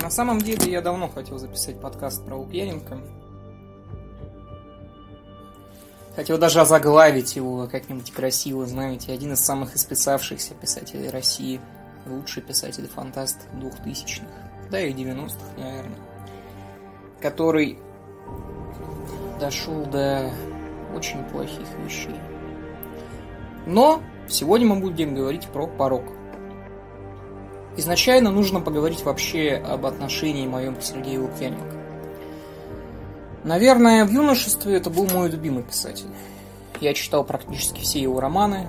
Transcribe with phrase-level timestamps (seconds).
[0.00, 2.98] На самом деле я давно хотел записать подкаст про Лукьяненко.
[6.16, 11.60] Хотел даже озаглавить его как-нибудь красиво, знаете, один из самых исписавшихся писателей России,
[12.06, 14.30] лучший писатель-фантаст двухтысячных,
[14.70, 15.98] да и 90-х, наверное,
[17.20, 17.78] который
[19.38, 20.30] дошел до
[20.94, 22.16] очень плохих вещей.
[23.66, 26.04] Но сегодня мы будем говорить про порог.
[27.76, 31.76] Изначально нужно поговорить вообще об отношении моем к Сергею Лукьяненко.
[33.44, 36.06] Наверное, в юношестве это был мой любимый писатель.
[36.80, 38.68] Я читал практически все его романы.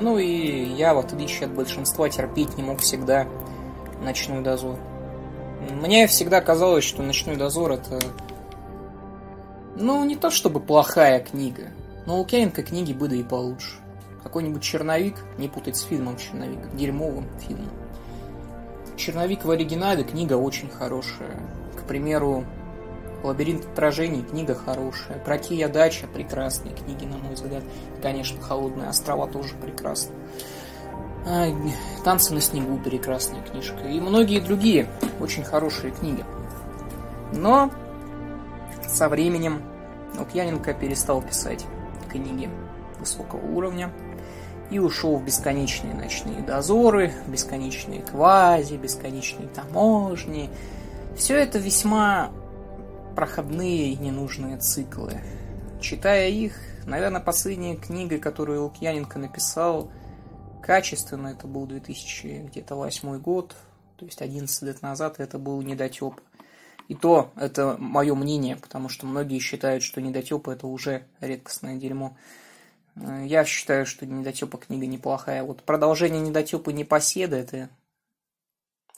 [0.00, 3.26] Ну и я, в отличие от большинства, терпеть не мог всегда
[4.02, 4.78] «Ночной дозор».
[5.70, 7.98] Мне всегда казалось, что «Ночной дозор»— это...
[9.76, 11.68] Ну, не то чтобы плохая книга,
[12.06, 13.76] но у Лукьяненко книги были и получше.
[14.28, 17.70] Какой-нибудь «Черновик», не путать с фильмом «Черновик», дерьмовым фильмом.
[18.94, 21.40] «Черновик» в оригинале книга очень хорошая.
[21.78, 22.44] К примеру,
[23.22, 25.18] Лабиринт отражений, книга хорошая.
[25.20, 27.62] Прокия дача, прекрасные книги, на мой взгляд.
[28.02, 30.14] Конечно, Холодные острова тоже прекрасны.
[32.04, 33.88] Танцы на снегу, прекрасная книжка.
[33.88, 34.90] И многие другие
[35.20, 36.22] очень хорошие книги.
[37.32, 37.70] Но
[38.86, 39.62] со временем
[40.18, 41.64] Лукьяненко перестал писать
[42.10, 42.50] книги
[43.00, 43.90] высокого уровня
[44.70, 50.50] и ушел в бесконечные ночные дозоры, бесконечные квази, бесконечные таможни.
[51.16, 52.30] Все это весьма
[53.16, 55.20] проходные и ненужные циклы.
[55.80, 56.54] Читая их,
[56.86, 59.90] наверное, последняя книга, которую Лукьяненко написал,
[60.62, 63.56] качественно, это был 2008 год,
[63.96, 66.20] то есть 11 лет назад, это был «Недотеп».
[66.88, 72.16] И то, это мое мнение, потому что многие считают, что «Недотепа» это уже редкостное дерьмо.
[73.24, 75.42] Я считаю, что «Недотепа» книга неплохая.
[75.42, 77.70] Вот продолжение «Недотепа» «Непоседа» это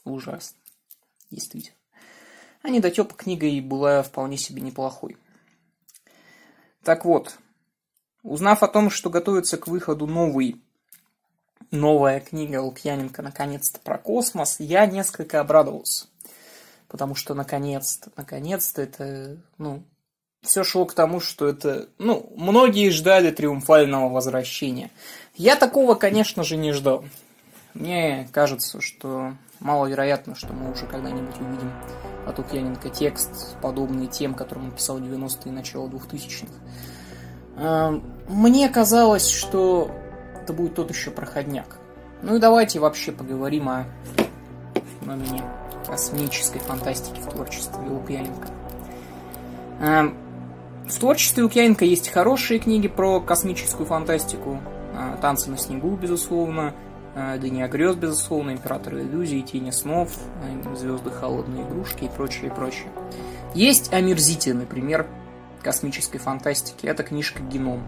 [0.03, 0.57] ужасно.
[1.29, 1.75] Действительно.
[2.63, 5.17] А недотепа книга и была вполне себе неплохой.
[6.83, 7.37] Так вот,
[8.23, 10.61] узнав о том, что готовится к выходу новый,
[11.71, 16.07] новая книга Лукьяненко наконец-то про космос, я несколько обрадовался.
[16.87, 19.83] Потому что наконец-то, наконец-то это, ну,
[20.41, 24.89] все шло к тому, что это, ну, многие ждали триумфального возвращения.
[25.35, 27.05] Я такого, конечно же, не ждал.
[27.73, 31.71] Мне кажется, что маловероятно, что мы уже когда-нибудь увидим
[32.25, 36.51] от Лукьяненко текст, подобный тем, который он писал в 90-е и начало 2000-х.
[37.57, 39.91] Эм, мне казалось, что
[40.41, 41.77] это будет тот еще проходняк.
[42.23, 43.85] Ну и давайте вообще поговорим о
[44.99, 45.43] феномене
[45.85, 48.47] космической фантастики в творчестве Лукьяненко.
[50.87, 54.59] В творчестве Лукьяненко есть хорошие книги про космическую фантастику.
[54.93, 56.73] Э, «Танцы на снегу», безусловно,
[57.13, 60.17] Дыня грез, безусловно, Император иллюзий, Тени снов,
[60.77, 62.87] Звезды холодные игрушки и прочее, и прочее.
[63.53, 65.07] Есть омерзительный пример
[65.61, 66.85] космической фантастики.
[66.85, 67.83] Это книжка «Геном».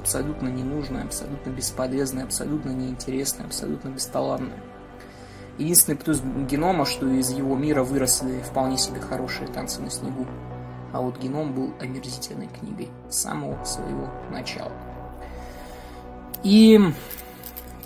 [0.00, 4.58] Абсолютно ненужная, абсолютно бесполезная, абсолютно неинтересная, абсолютно бесталанная.
[5.58, 10.26] Единственный плюс генома, что из его мира выросли вполне себе хорошие танцы на снегу.
[10.92, 14.72] А вот геном был омерзительной книгой с самого своего начала.
[16.42, 16.80] И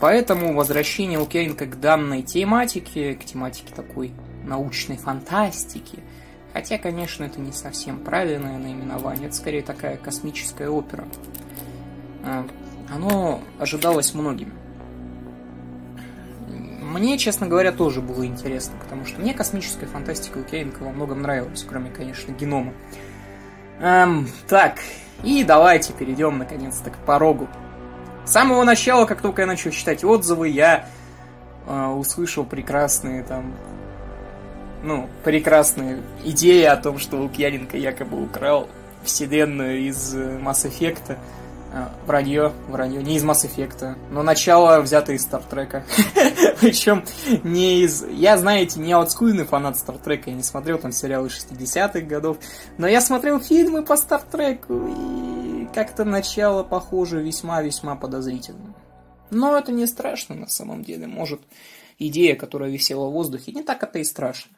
[0.00, 4.12] Поэтому возвращение Лукьяненко к данной тематике, к тематике такой
[4.44, 6.00] научной фантастики,
[6.52, 11.06] хотя, конечно, это не совсем правильное наименование, это скорее такая космическая опера,
[12.22, 12.46] а,
[12.92, 14.52] оно ожидалось многими.
[16.94, 21.66] Мне, честно говоря, тоже было интересно, потому что мне космическая фантастика Лукьяненко во многом нравилась,
[21.68, 22.72] кроме, конечно, генома.
[23.80, 24.78] Эм, так,
[25.24, 27.48] и давайте перейдем наконец-то к порогу
[28.24, 30.86] с самого начала, как только я начал читать отзывы, я
[31.66, 33.54] э, услышал прекрасные там,
[34.82, 38.68] ну, прекрасные идеи о том, что Лукьяненко якобы украл
[39.02, 41.18] вселенную из э, Mass Effect.
[41.76, 45.84] Э, вранье, вранье, не из Mass Effect, но начало взято из Стартрека.
[46.60, 47.04] Причем
[47.42, 48.06] не из...
[48.06, 52.38] Я, знаете, не олдскульный фанат Стартрека, я не смотрел там сериалы 60-х годов,
[52.78, 58.76] но я смотрел фильмы по Стартреку, и как-то начало похоже весьма-весьма подозрительным.
[59.30, 61.08] Но это не страшно на самом деле.
[61.08, 61.40] Может,
[61.98, 64.56] идея, которая висела в воздухе, не так это и страшно.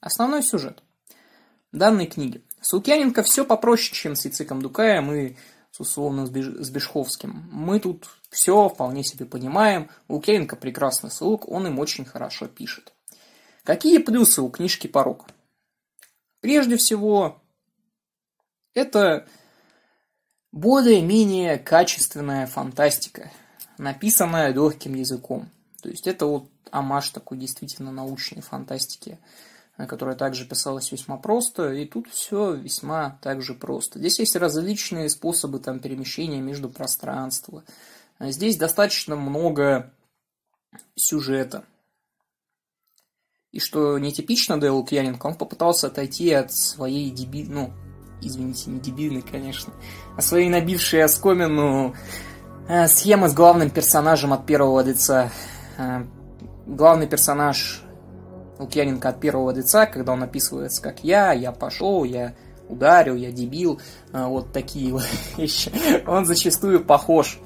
[0.00, 0.82] Основной сюжет
[1.70, 2.42] данной книги.
[2.60, 5.36] С Лукьяненко все попроще, чем с Яциком Дукаем и
[5.70, 7.48] с условно с Бешховским.
[7.52, 9.90] Мы тут все вполне себе понимаем.
[10.08, 12.92] Лукьяненко прекрасный слуг, он им очень хорошо пишет.
[13.64, 15.26] Какие плюсы у книжки «Порог»?
[16.40, 17.42] Прежде всего,
[18.74, 19.26] это
[20.52, 23.30] более-менее качественная фантастика,
[23.76, 25.50] написанная легким языком.
[25.82, 29.18] То есть это вот амаш такой действительно научной фантастики,
[29.86, 33.98] которая также писалась весьма просто, и тут все весьма также просто.
[33.98, 37.62] Здесь есть различные способы там, перемещения между пространствами.
[38.20, 39.92] Здесь достаточно много
[40.96, 41.64] сюжета.
[43.52, 47.44] И что нетипично Дейл Лукьяненко, он попытался отойти от своей деби...
[47.44, 47.72] ну,
[48.20, 49.72] извините, не дебильной, конечно,
[50.16, 51.94] а своей набившей оскомину
[52.68, 55.30] э, схемы с главным персонажем от первого лица.
[55.78, 56.04] Э,
[56.66, 57.82] главный персонаж
[58.58, 62.34] Лукьяненко от первого лица, когда он описывается как я, я пошел, я
[62.68, 63.80] ударил, я дебил,
[64.12, 64.94] э, вот такие
[65.36, 65.72] вещи.
[66.06, 67.38] Он зачастую похож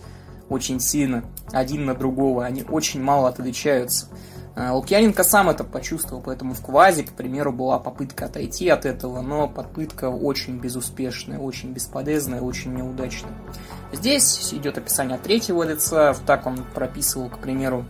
[0.49, 4.09] очень сильно один на другого, они очень мало отличаются.
[4.55, 9.23] А, Лукьяненко сам это почувствовал, поэтому в Квазе, к примеру, была попытка отойти от этого,
[9.23, 13.33] но попытка очень безуспешная, очень бесполезная, очень неудачная.
[13.93, 17.87] Здесь идет описание третьего лица, так он прописывал, к примеру,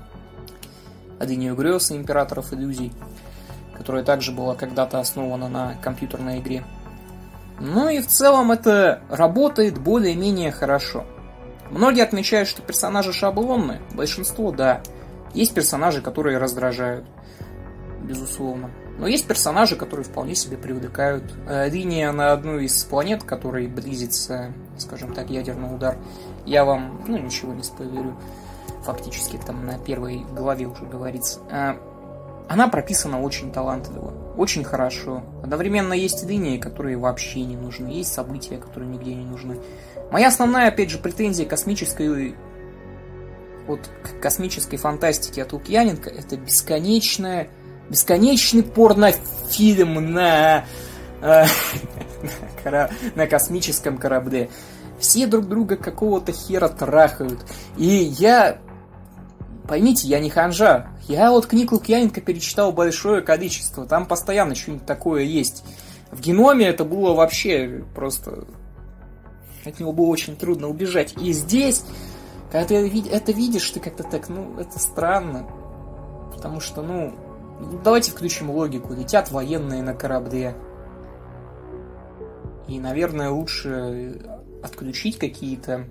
[1.22, 2.92] Адынию грез и императоров иллюзий,
[3.76, 6.64] которая также была когда-то основана на компьютерной игре.
[7.60, 11.04] Ну и в целом это работает более-менее хорошо.
[11.70, 14.82] Многие отмечают, что персонажи шаблонные, большинство– да.
[15.32, 17.06] Есть персонажи, которые раздражают,
[18.02, 18.70] безусловно.
[18.98, 21.24] Но есть персонажи, которые вполне себе привлекают.
[21.46, 25.96] Э, линия на одну из планет, которой близится, скажем так, ядерный удар,
[26.44, 28.16] я вам, ну, ничего не спойлерю.
[28.84, 31.40] Фактически там на первой главе уже говорится.
[31.50, 31.74] Э,
[32.48, 35.22] она прописана очень талантливо, очень хорошо.
[35.42, 39.58] Одновременно есть линии, которые вообще не нужны, есть события, которые нигде не нужны.
[40.10, 42.34] Моя основная, опять же, претензия космической
[43.66, 47.48] вот к космической фантастике от Лукьяненко это бесконечная,
[47.88, 50.64] бесконечный порнофильм на,
[51.20, 51.44] э,
[53.14, 54.50] на космическом корабле.
[54.98, 57.40] Все друг друга какого-то хера трахают.
[57.76, 58.58] И я
[59.72, 60.88] Поймите, я не ханжа.
[61.08, 63.86] Я вот книг Лукьяненко перечитал большое количество.
[63.86, 65.64] Там постоянно что-нибудь такое есть.
[66.10, 68.44] В геноме это было вообще просто...
[69.64, 71.14] От него было очень трудно убежать.
[71.16, 71.86] И здесь
[72.50, 75.46] когда ты это видишь, ты как-то так, ну, это странно.
[76.34, 77.14] Потому что, ну,
[77.82, 78.92] давайте включим логику.
[78.92, 80.54] Летят военные на корабле.
[82.68, 84.20] И, наверное, лучше
[84.62, 85.86] отключить какие-то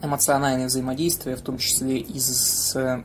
[0.00, 3.04] э, эмоциональные взаимодействия, в том числе и с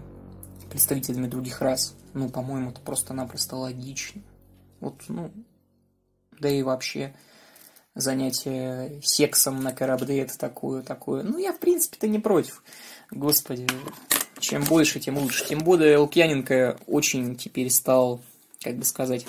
[0.69, 1.95] представителями других рас.
[2.13, 4.21] Ну, по-моему, это просто-напросто логично.
[4.79, 5.31] Вот, ну,
[6.39, 7.15] да и вообще
[7.95, 11.23] занятие сексом на корабле, это такое, такое.
[11.23, 12.63] Ну, я, в принципе-то, не против.
[13.11, 13.67] Господи,
[14.39, 15.45] чем больше, тем лучше.
[15.45, 18.21] Тем более Лукьяненко очень теперь стал,
[18.61, 19.25] как бы сказать,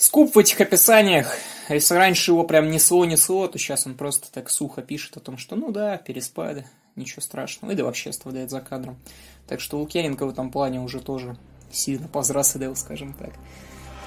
[0.00, 1.36] скуп в этих описаниях.
[1.68, 5.56] Если раньше его прям несло-несло, то сейчас он просто так сухо пишет о том, что
[5.56, 6.66] ну да, переспали,
[6.96, 7.72] ничего страшного.
[7.72, 8.98] И да вообще оставляет за кадром.
[9.46, 11.36] Так что Лукьяненко в этом плане уже тоже
[11.70, 13.34] сильно повзрослел, скажем так.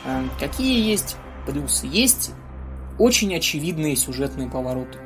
[0.06, 1.86] Эм, какие есть плюсы?
[1.86, 2.32] Есть
[2.98, 4.98] очень очевидные сюжетные повороты.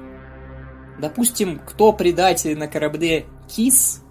[1.00, 4.02] Допустим, кто предатель на корабле Кис,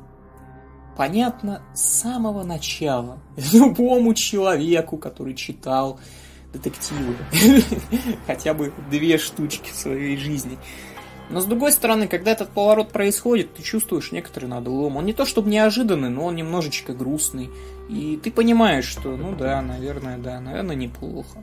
[0.97, 3.19] понятно с самого начала.
[3.53, 5.99] Любому человеку, который читал
[6.57, 7.15] детективы.
[8.27, 10.59] Хотя бы две штучки в своей жизни.
[11.29, 14.97] Но с другой стороны, когда этот поворот происходит, ты чувствуешь некоторый надлом.
[14.97, 17.51] Он не то чтобы неожиданный, но он немножечко грустный.
[17.89, 21.43] И ты понимаешь, что, ну да, наверное, да, наверное, неплохо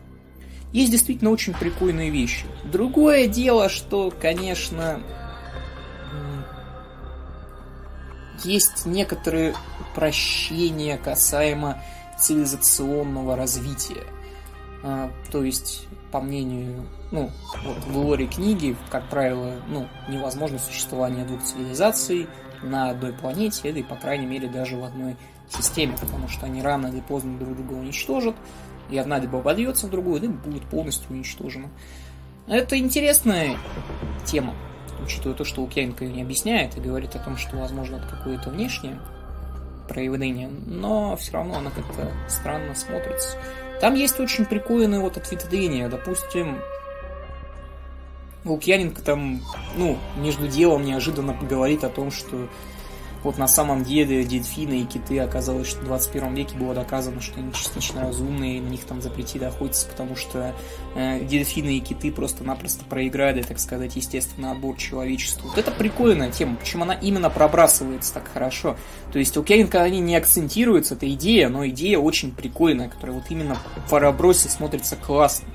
[0.74, 2.46] есть действительно очень прикольные вещи.
[2.66, 5.02] Другое дело, что, конечно,
[8.44, 11.82] есть некоторые упрощения касаемо
[12.20, 14.04] цивилизационного развития.
[14.84, 17.32] А, то есть, по мнению, ну,
[17.64, 22.28] вот в лоре книги, как правило, ну, невозможно существование двух цивилизаций
[22.62, 25.16] на одной планете, или, по крайней мере, даже в одной
[25.50, 28.36] системе, потому что они рано или поздно друг друга уничтожат,
[28.90, 31.70] и одна либо вольется в другую, либо будет полностью уничтожена.
[32.48, 33.56] Это интересная
[34.26, 34.54] тема,
[35.02, 38.50] учитывая то, что Лукьяненко ее не объясняет и говорит о том, что, возможно, это какое-то
[38.50, 39.00] внешнее
[39.88, 43.38] проявление, но все равно она как-то странно смотрится.
[43.82, 46.60] Там есть очень прикольные вот ответвления, допустим,
[48.46, 49.42] Лукьяненко там,
[49.76, 52.50] ну, между делом неожиданно говорит о том, что
[53.24, 57.40] вот на самом деле дельфины и киты оказалось, что в 21 веке было доказано, что
[57.40, 60.54] они частично разумные, на них там запретили охотиться, потому что
[60.96, 65.50] э, дельфины и киты просто-напросто проиграли, так сказать, естественно, отбор человечеству.
[65.50, 68.78] Вот это прикольная тема, почему она именно пробрасывается так хорошо.
[69.12, 73.26] То есть у Керинка они не акцентируются, это идея, но идея очень прикольная, которая вот
[73.30, 75.48] именно в пробросе смотрится классно.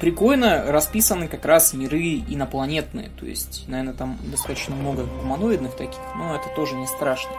[0.00, 3.10] Прикольно расписаны как раз миры инопланетные.
[3.18, 7.32] То есть, наверное, там достаточно много гуманоидных таких, но это тоже не страшно.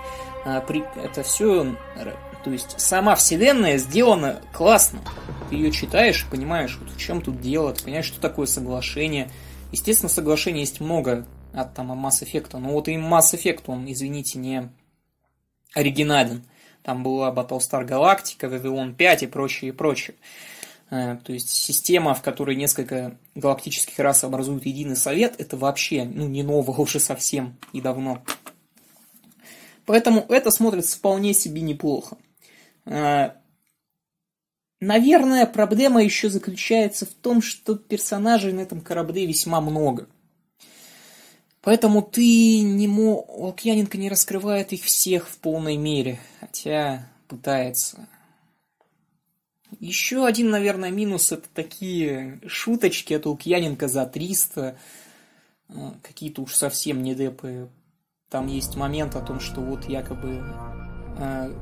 [0.46, 0.64] А,
[1.04, 1.76] это все,
[2.44, 5.00] то есть, сама вселенная сделана классно.
[5.50, 9.30] Ты ее читаешь, понимаешь, вот в чем тут дело, ты понимаешь, что такое соглашение.
[9.72, 14.38] Естественно, соглашений есть много от там Mass Effect, но вот и Mass Effect, он, извините,
[14.40, 14.70] не
[15.74, 16.44] оригинален.
[16.84, 20.16] Там была Battlestar Galactica, Вавилон 5 и прочее, и прочее.
[20.90, 26.28] Э, то есть система, в которой несколько галактических рас образуют единый совет, это вообще ну,
[26.28, 28.24] не ново уже совсем и давно.
[29.86, 32.18] Поэтому это смотрится вполне себе неплохо.
[32.86, 33.32] Э,
[34.80, 40.08] наверное, проблема еще заключается в том, что персонажей на этом корабле весьма много.
[41.62, 43.28] Поэтому ты не мог...
[43.28, 48.08] Лукьяненко не раскрывает их всех в полной мере, хотя пытается.
[49.80, 54.78] Еще один, наверное, минус это такие шуточки от Лукьяненко за 300.
[55.70, 57.70] Э, какие-то уж совсем не депы.
[58.30, 60.44] Там есть момент о том, что вот якобы
[61.18, 61.54] э,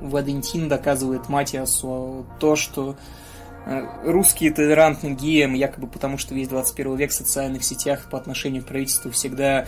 [0.00, 2.96] Валентин доказывает Матиасу то, что
[3.66, 8.62] э, русские толерантны геям, якобы потому, что весь 21 век в социальных сетях по отношению
[8.62, 9.66] к правительству всегда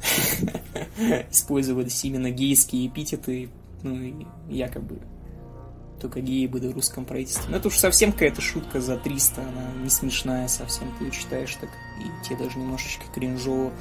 [1.30, 3.50] использовались именно гейские эпитеты,
[3.82, 5.00] ну, якобы
[5.98, 7.50] только геи были в русском правительстве.
[7.50, 11.54] Но это уж совсем какая-то шутка за 300, она не смешная совсем, ты ее читаешь
[11.60, 13.72] так, и тебе даже немножечко кринжово.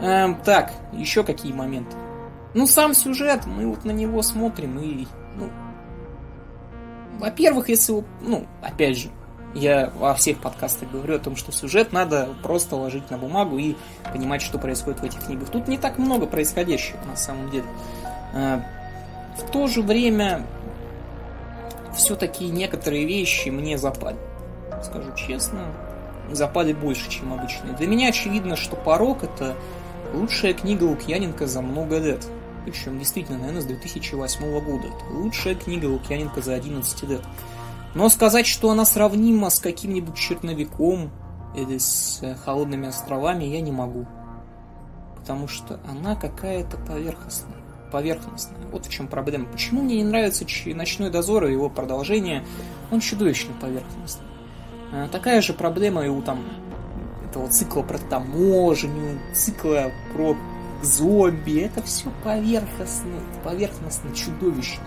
[0.00, 1.96] Эм, так, еще какие моменты?
[2.54, 5.50] Ну, сам сюжет, мы вот на него смотрим и, ну,
[7.18, 9.10] во-первых, если, ну, опять же,
[9.54, 13.76] я во всех подкастах говорю о том, что сюжет надо просто ложить на бумагу и
[14.12, 15.48] понимать, что происходит в этих книгах.
[15.48, 17.66] Тут не так много происходящего на самом деле.
[18.34, 18.60] Э,
[19.38, 20.44] в то же время
[21.94, 24.18] все-таки некоторые вещи мне запали.
[24.82, 25.72] Скажу честно,
[26.30, 27.74] запали больше, чем обычные.
[27.74, 29.56] Для меня очевидно, что «Порог»— это
[30.12, 32.26] лучшая книга Лукьяненко за много лет.
[32.64, 34.86] Причем действительно, наверное, с 2008 года.
[34.86, 37.22] Это лучшая книга Лукьяненко за 11 лет.
[37.94, 41.10] Но сказать, что она сравнима с каким-нибудь черновиком
[41.54, 44.06] или с э, холодными островами, я не могу.
[45.16, 47.63] Потому что она какая-то поверхностная
[47.94, 48.58] поверхностная.
[48.72, 49.46] Вот в чем проблема.
[49.46, 52.44] Почему мне не нравится «Ночной дозор» и его продолжение?
[52.90, 54.26] Он чудовищно поверхностный.
[54.90, 56.44] А, такая же проблема и у там
[57.30, 60.36] этого цикла про таможню, цикла про
[60.82, 61.60] зомби.
[61.60, 63.12] Это все поверхностно,
[63.44, 64.82] поверхностно чудовищно.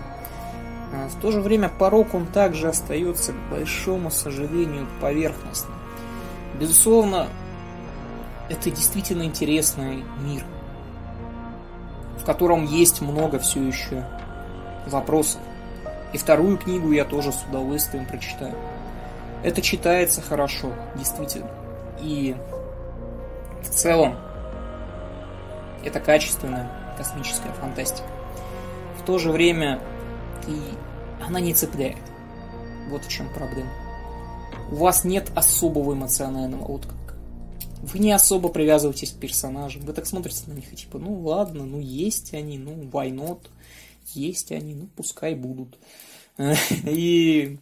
[0.92, 5.74] А в то же время порог он также остается, к большому сожалению, поверхностным.
[6.60, 7.28] Безусловно,
[8.50, 10.44] это действительно интересный мир–
[12.28, 14.04] котором есть много все еще
[14.86, 15.40] вопросов.
[16.12, 18.54] И вторую книгу я тоже с удовольствием прочитаю.
[19.42, 21.48] Это читается хорошо, действительно.
[22.02, 22.36] И
[23.62, 24.16] в целом
[25.82, 28.06] это качественная космическая фантастика.
[29.00, 29.80] В то же время
[30.46, 30.60] и
[31.26, 31.96] она не цепляет.
[32.90, 33.70] Вот в чем проблема.
[34.70, 37.07] У вас нет особого эмоционального отклика.
[37.82, 39.82] Вы не особо привязываетесь к персонажам.
[39.82, 43.48] Вы так смотрите на них и типа, ну ладно, ну есть они, ну why not?
[44.06, 45.78] Есть они, ну пускай будут.
[46.84, 47.58] И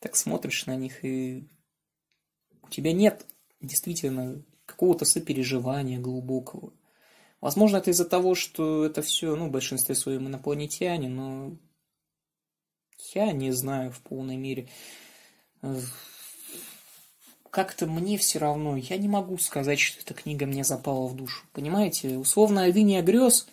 [0.00, 1.46] так смотришь на них, и
[2.62, 3.26] у тебя нет
[3.60, 6.72] действительно какого-то сопереживания глубокого.
[7.40, 11.56] Возможно, это из-за того, что это все, ну, в большинстве своем инопланетяне, но
[13.14, 14.68] я не знаю в полной мере
[17.50, 21.44] как-то мне все равно, я не могу сказать, что эта книга мне запала в душу.
[21.52, 23.48] Понимаете, условная линия грез,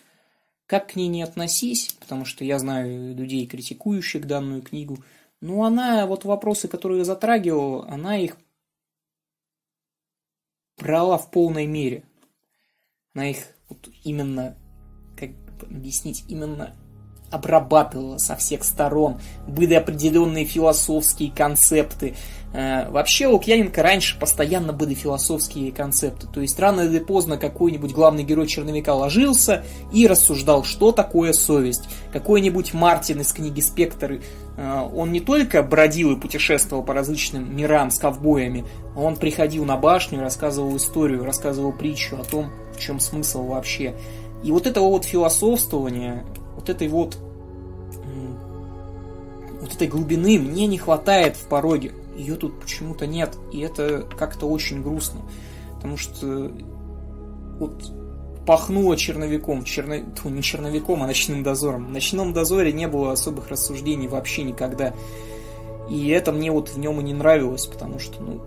[0.66, 5.02] как к ней не относись, потому что я знаю людей, критикующих данную книгу,
[5.40, 8.36] но она, вот вопросы, которые я затрагивал, она их
[10.76, 12.04] брала в полной мере.
[13.14, 13.38] Она их
[13.68, 14.56] вот именно,
[15.16, 15.30] как
[15.62, 16.76] объяснить, именно
[17.30, 22.14] обрабатывала со всех сторон, были определенные философские концепты.
[22.52, 26.26] Э, вообще у Лукьяненко раньше постоянно были философские концепты.
[26.26, 31.88] То есть рано или поздно какой-нибудь главный герой черновика ложился и рассуждал, что такое совесть.
[32.12, 34.20] Какой-нибудь Мартин из книги «Спектр»,
[34.56, 38.64] э, он не только бродил и путешествовал по различным мирам с ковбоями,
[38.96, 43.94] а он приходил на башню, рассказывал историю, рассказывал притчу о том, в чем смысл вообще.
[44.42, 46.24] И вот это вот философствование,
[46.58, 47.16] вот этой вот
[49.60, 51.92] вот этой глубины мне не хватает в пороге.
[52.16, 53.36] Ее тут почему-то нет.
[53.52, 55.20] И это как-то очень грустно.
[55.76, 56.52] Потому что
[57.58, 57.92] вот
[58.46, 59.64] пахнуло черновиком.
[59.64, 59.98] Черно...
[60.14, 61.86] Тьфу, не черновиком, а ночным дозором.
[61.86, 64.94] В ночном дозоре не было особых рассуждений вообще никогда.
[65.90, 68.40] И это мне вот в нем и не нравилось, потому что, ну,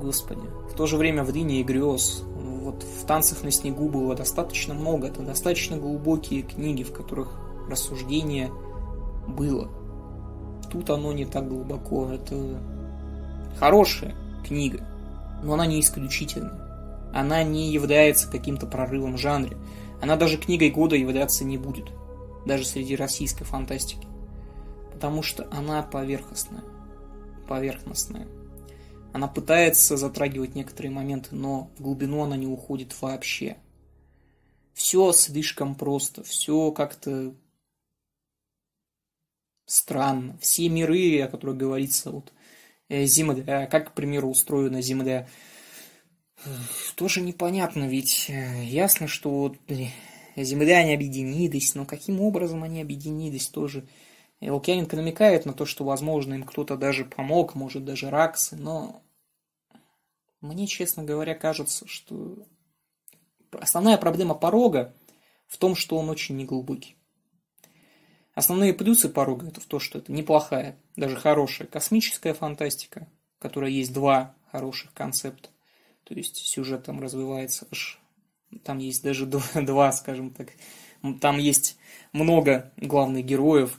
[0.00, 0.46] господи.
[0.70, 4.74] В то же время в Рине и грез, вот в «Танцах на снегу» было достаточно
[4.74, 7.28] много, это достаточно глубокие книги, в которых
[7.68, 8.50] рассуждение
[9.26, 9.68] было.
[10.70, 12.60] Тут оно не так глубоко, это
[13.58, 14.14] хорошая
[14.46, 14.86] книга,
[15.42, 17.10] но она не исключительная.
[17.12, 19.56] Она не является каким-то прорывом в жанре.
[20.00, 21.90] Она даже книгой года являться не будет,
[22.46, 24.06] даже среди российской фантастики.
[24.92, 26.62] Потому что она поверхностная.
[27.48, 28.28] Поверхностная.
[29.12, 33.56] Она пытается затрагивать некоторые моменты, но в глубину она не уходит вообще.
[34.72, 37.34] Все слишком просто, все как-то
[39.66, 40.38] странно.
[40.40, 42.32] Все миры, о которых говорится, вот
[42.88, 45.28] э, Земля, как, к примеру, устроена Земля,
[46.96, 49.56] тоже непонятно, ведь э, ясно, что вот
[50.36, 53.86] земляне объединились, но каким образом они объединились тоже.
[54.48, 59.02] Лукьяненко намекает на то, что, возможно, им кто-то даже помог, может, даже раксы, но
[60.40, 62.46] мне, честно говоря, кажется, что
[63.52, 64.94] основная проблема порога
[65.46, 66.96] в том, что он очень неглубокий.
[68.34, 73.06] Основные плюсы порога это в том, что это неплохая, даже хорошая космическая фантастика,
[73.38, 75.50] в которой есть два хороших концепта.
[76.04, 78.00] То есть сюжет там развивается аж...
[78.64, 80.52] Там есть даже два, скажем так.
[81.20, 81.76] Там есть
[82.12, 83.78] много главных героев.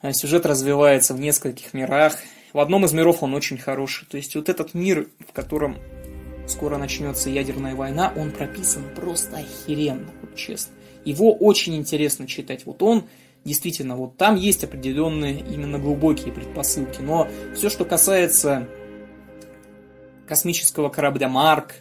[0.00, 2.16] А сюжет развивается в нескольких мирах.
[2.52, 4.06] В одном из миров он очень хороший.
[4.06, 5.78] То есть вот этот мир, в котором
[6.46, 10.72] скоро начнется ядерная война, он прописан просто охеренно, вот честно.
[11.04, 12.64] Его очень интересно читать.
[12.64, 13.08] Вот он
[13.44, 17.00] действительно, вот там есть определенные именно глубокие предпосылки.
[17.00, 18.68] Но все, что касается
[20.26, 21.74] космического корабля Марк,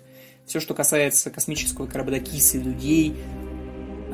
[0.45, 3.15] все, что касается космического корабля Кис и людей,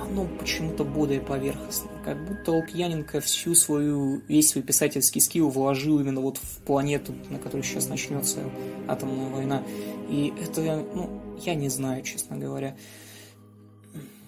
[0.04, 1.90] оно почему-то более поверхностно.
[2.04, 7.40] Как будто Лукьяненко всю свою, весь свой писательский скилл вложил именно вот в планету, на
[7.40, 8.40] которой сейчас начнется
[8.88, 9.64] атомная война.
[10.10, 12.76] И это, ну, я не знаю, честно говоря.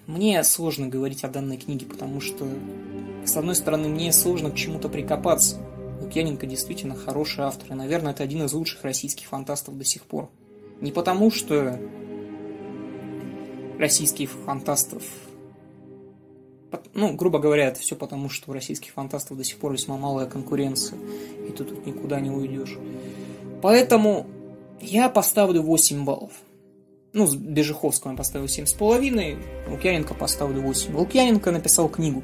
[0.06, 2.46] Мне сложно говорить о данной книге, потому что,
[3.24, 5.58] с одной стороны, мне сложно к чему-то прикопаться.
[6.00, 10.30] Лукьяненко действительно хороший автор, и, наверное, это один из лучших российских фантастов до сих пор.
[10.80, 11.78] Не потому, что
[13.78, 15.02] российских фантастов...
[16.94, 20.26] Ну, грубо говоря, это все потому, что у российских фантастов до сих пор весьма малая
[20.26, 20.98] конкуренция,
[21.48, 22.76] и ты тут никуда не уйдешь.
[23.62, 24.26] Поэтому
[24.80, 26.32] я поставлю 8 баллов.
[27.12, 30.94] Ну, с Бежиховского я поставил 7,5, Лукьяненко поставлю 8.
[30.96, 32.22] Лукьяненко написал книгу.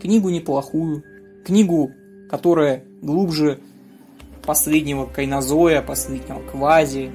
[0.00, 1.04] Книгу неплохую.
[1.46, 1.92] Книгу
[2.30, 3.60] которая глубже
[4.46, 7.10] последнего кайнозоя, последнего квази.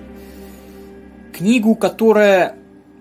[1.34, 2.58] Книгу, которая,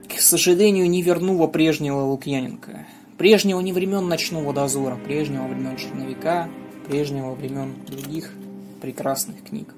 [0.09, 2.87] к сожалению, не вернула прежнего Лукьяненко.
[3.19, 6.49] Прежнего не времен Ночного дозора, прежнего времен Черновика,
[6.89, 8.33] прежнего времен других
[8.81, 9.69] прекрасных книг.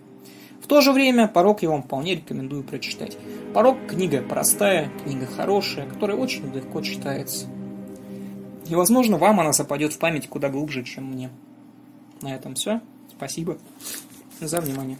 [0.62, 3.16] В то же время «Порог» я вам вполне рекомендую прочитать.
[3.54, 7.46] «Порог»– книга простая, книга хорошая, которая очень легко читается.
[8.68, 11.30] И, возможно, вам она западет в память куда глубже, чем мне.
[12.22, 12.80] На этом все.
[13.16, 13.58] Спасибо
[14.40, 14.98] за внимание.